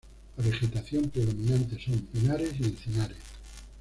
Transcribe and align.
La 0.35 0.43
vegetación 0.43 1.11
predominante 1.11 1.79
son 1.79 1.99
pinares 1.99 2.59
y 2.59 2.63
encinares. 2.63 3.17